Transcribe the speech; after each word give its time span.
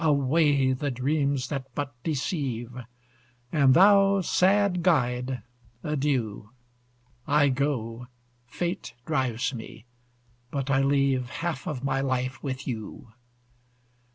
Away 0.03 0.73
the 0.73 0.89
dreams 0.89 1.49
that 1.49 1.67
but 1.75 1.93
deceive! 2.01 2.71
And 3.51 3.75
thou, 3.75 4.21
sad 4.21 4.81
guide, 4.81 5.43
adieu! 5.83 6.49
I 7.27 7.49
go, 7.49 8.07
fate 8.47 8.95
drives 9.05 9.53
me; 9.53 9.85
but 10.49 10.71
I 10.71 10.81
leave 10.81 11.29
Half 11.29 11.67
of 11.67 11.83
my 11.83 12.01
life 12.01 12.41
with 12.41 12.67
you. 12.67 13.13